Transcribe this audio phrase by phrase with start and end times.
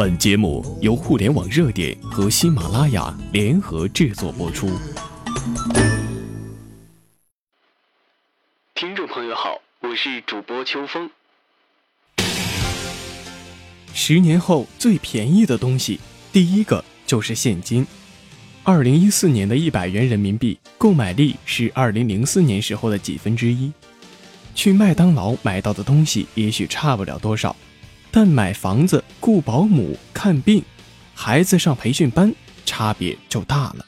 [0.00, 4.66] 本节目由互联网热点和喜马拉雅联合制作播出。
[8.74, 11.10] 听众朋友好，我是主播秋风。
[13.92, 16.00] 十年后最便宜的东西，
[16.32, 17.86] 第一个就是现金。
[18.62, 23.70] 二零一四年的一百元人民币购买力是二零零四年时候的几分之一。
[24.54, 27.54] 去麦当劳买到的东西也许差不了多少。
[28.10, 30.62] 但买房子、雇保姆、看病、
[31.14, 32.34] 孩子上培训班，
[32.66, 33.86] 差别就大了。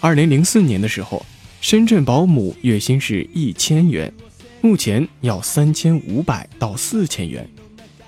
[0.00, 1.24] 二零零四年的时候，
[1.60, 4.12] 深圳保姆月薪是一千元，
[4.60, 7.48] 目前要三千五百到四千元。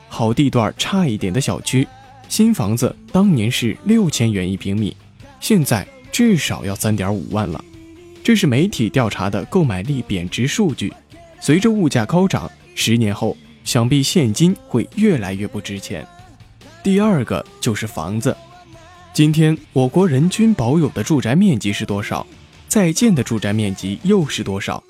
[0.09, 1.87] 好地段差一点的小区，
[2.29, 4.97] 新房子当年是六千元一平米，
[5.41, 7.65] 现在至少要三点五万了。
[8.23, 10.93] 这是媒体调查的购买力贬值数据。
[11.41, 13.37] 随着物价高涨，十年后。
[13.69, 16.07] 想必现金会越来越不值钱。
[16.83, 18.35] 第二个就是房子。
[19.13, 22.27] 今天我国人均保有的住宅面积是多少？
[22.67, 24.83] 在建的住宅面积又是多少？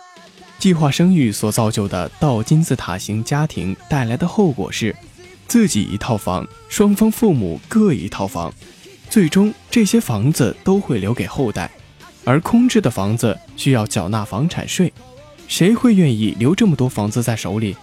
[0.61, 4.95] 计划生育所造就的倒金字塔型家庭带来的后果是，
[5.49, 8.55] 自己一套房，双方父母各一套房，
[9.11, 11.69] 最终这些房子都会留给后代，
[12.23, 14.93] 而空置的房子需要缴纳房产税。
[15.49, 17.75] 谁会愿意留这么多房子在手里？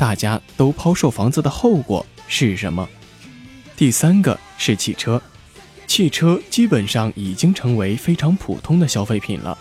[0.00, 2.88] 大家都抛售房子的后果是什么？
[3.76, 5.20] 第三个是汽车，
[5.86, 9.58] 汽车基本上已经成为非常普通的消费品了。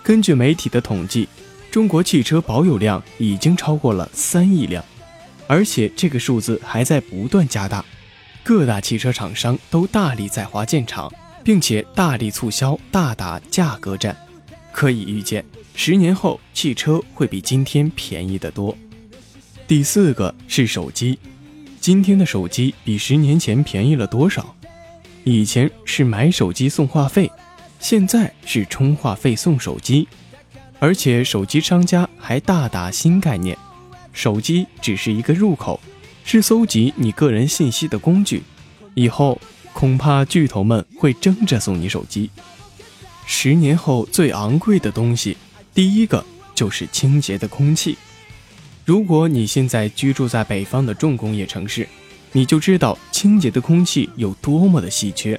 [0.00, 1.28] 根据媒体的统计，
[1.72, 4.84] 中国汽车保有量已经超过了三亿辆，
[5.48, 7.84] 而且这个数字还在不断加大。
[8.44, 14.16] 各大汽车厂商都大力在华建厂，并且大力促销，大打价格战。
[14.70, 15.44] 可以预见，
[15.74, 18.72] 十年后汽车会比今天便宜得多。
[19.70, 21.16] 第四个是手机，
[21.80, 24.56] 今天的手机比十年前便宜了多少？
[25.22, 27.30] 以前是买手机送话费，
[27.78, 30.08] 现在是充话费送手机，
[30.80, 33.56] 而且手机商家还大打新概念，
[34.12, 35.80] 手机只是一个入口，
[36.24, 38.42] 是搜集你个人信息的工具。
[38.94, 39.40] 以后
[39.72, 42.28] 恐怕巨头们会争着送你手机。
[43.24, 45.36] 十年后最昂贵的东西，
[45.72, 46.26] 第一个
[46.56, 47.96] 就是清洁的空气。
[48.84, 51.86] 如果你现在居住在北方的重工业城市，
[52.32, 55.38] 你就知道清洁的空气有多么的稀缺。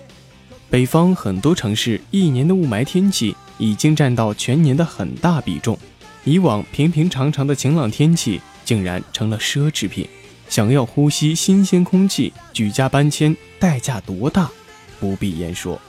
[0.70, 5.78] 北方很多城市一年的雾霾天气已经占到全年的很大比重，
[6.24, 10.08] 以往平平常常的晴朗天气竟然成了奢侈品。
[10.48, 14.50] 想要呼吸新鲜空气，举家搬迁代价多大，
[15.00, 15.82] 不必言说。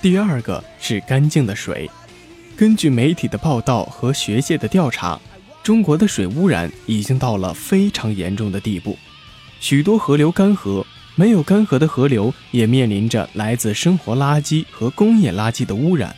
[0.00, 1.90] 第二个是干净的水，
[2.56, 5.20] 根据媒体的报道和学界的调查。
[5.62, 8.98] 中国的水污染已经到了非常严重的地步，
[9.60, 10.84] 许多河流干涸，
[11.14, 16.16] 没有干涸的河流也面临着来自生活垃圾和工业垃圾的污染。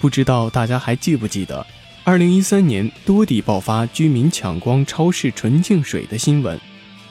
[0.00, 1.64] 不知道大家还记不记得，
[2.02, 6.58] 二零一三年多地爆发居民抢光超市纯净水的新闻？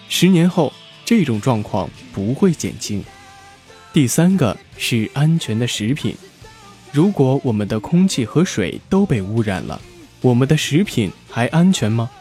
[0.09, 0.73] 十年后，
[1.05, 3.03] 这种状况不会减轻。
[3.93, 6.15] 第三个是安全的食品，
[6.91, 9.79] 如果我们的空气和水都被污染了。
[10.21, 12.11] 我们的食品还安全吗？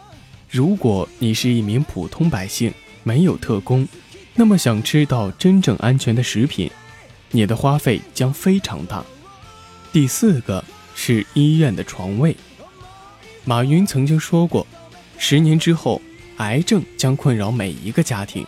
[0.49, 2.73] 如果你是一名普通百姓，
[3.03, 3.87] 没有特工，
[4.35, 6.71] 那么想吃到真正安全的食品，
[7.33, 9.05] 你的花费将非常大。
[9.93, 12.37] 第四个是医院的床位。
[13.45, 14.65] 马云曾经说过，
[15.19, 16.01] 十年之后，
[16.37, 18.47] 癌症将困扰每一个家庭。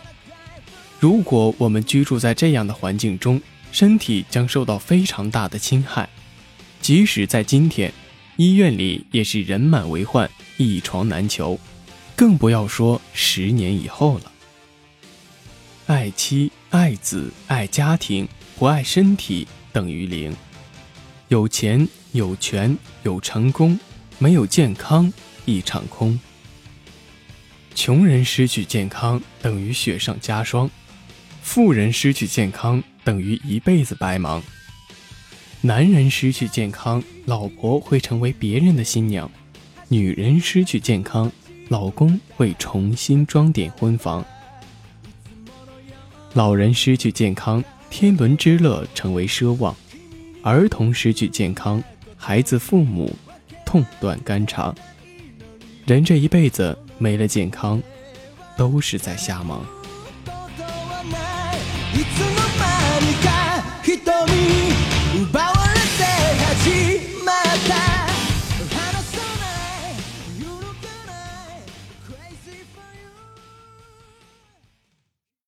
[0.97, 3.41] 如果我们居住在这样的环境中，
[3.73, 6.07] 身体将受到非常大的侵害。
[6.79, 7.91] 即使在今天。
[8.35, 10.27] 医院里也是人满为患，
[10.57, 11.59] 一床难求，
[12.15, 14.31] 更不要说十年以后了。
[15.87, 18.27] 爱妻、爱子、爱家庭，
[18.57, 20.35] 不爱身体等于零。
[21.27, 23.79] 有钱、有权、有成功，
[24.19, 25.11] 没有健康
[25.45, 26.19] 一场空。
[27.75, 30.69] 穷人失去健康等于雪上加霜，
[31.41, 34.41] 富人失去健康等于一辈子白忙。
[35.61, 39.27] 男人失去健康，老婆会成为别人的新娘；
[39.89, 41.31] 女人失去健康，
[41.69, 44.23] 老公会重新装点婚房。
[46.33, 49.75] 老人失去健康，天伦之乐成为奢望；
[50.41, 51.83] 儿童失去健康，
[52.17, 53.13] 孩子父母
[53.65, 54.73] 痛断肝肠。
[55.85, 57.81] 人这一辈子没了健康，
[58.57, 59.63] 都是在瞎忙。